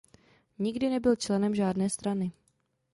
Nikdy 0.59 0.89
nebyl 0.89 1.15
členem 1.15 1.55
žádné 1.55 1.89
strany. 1.89 2.31